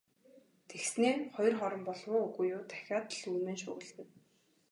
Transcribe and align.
Тэгснээ 0.69 1.13
хоёр 1.35 1.53
хором 1.59 1.81
болов 1.85 2.11
уу, 2.13 2.23
үгүй 2.27 2.45
юу 2.55 2.61
дахиад 2.71 3.07
л 3.19 3.23
үймэн 3.33 3.57
шуугилдана. 3.61 4.13